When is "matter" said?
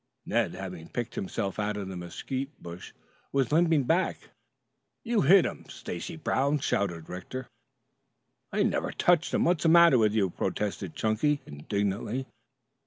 9.69-9.99